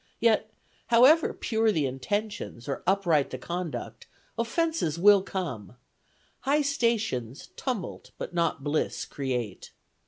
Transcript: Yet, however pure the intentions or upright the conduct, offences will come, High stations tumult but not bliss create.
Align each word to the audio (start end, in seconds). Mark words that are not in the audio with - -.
Yet, 0.19 0.49
however 0.87 1.31
pure 1.31 1.71
the 1.71 1.85
intentions 1.85 2.67
or 2.67 2.81
upright 2.87 3.29
the 3.29 3.37
conduct, 3.37 4.07
offences 4.35 4.97
will 4.97 5.21
come, 5.21 5.77
High 6.39 6.63
stations 6.63 7.49
tumult 7.55 8.09
but 8.17 8.33
not 8.33 8.63
bliss 8.63 9.05
create. 9.05 9.73